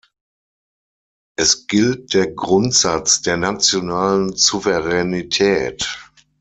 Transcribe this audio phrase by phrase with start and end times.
[1.37, 5.95] Es gilt der Grundsatz der nationalen Souveränität.